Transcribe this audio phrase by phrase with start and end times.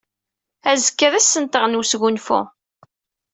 [0.69, 2.41] Azekka d ass-nteɣ n wesgunfu.